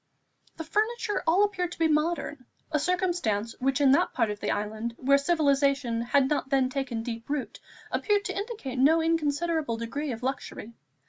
The 0.57 0.63
furniture 0.63 1.21
all 1.27 1.43
appeared 1.43 1.73
to 1.73 1.77
be 1.77 1.87
modern, 1.87 2.47
a 2.71 2.79
circumstance 2.79 3.53
which 3.59 3.79
in 3.79 3.91
that 3.91 4.13
part 4.13 4.31
of 4.31 4.39
the 4.39 4.49
island, 4.49 4.95
where 4.97 5.19
civilization 5.19 6.01
had 6.01 6.27
not 6.27 6.49
then 6.49 6.71
taken 6.71 7.03
deep 7.03 7.29
root, 7.29 7.59
appeared 7.91 8.25
to 8.25 8.35
indicate 8.35 8.79
no 8.79 8.99
inconsiderable 8.99 9.77
degree 9.77 10.11
of 10.11 10.23
luxury. 10.23 10.73